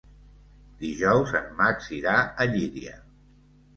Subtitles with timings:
[0.85, 2.97] Dijous en Max irà a Llíria.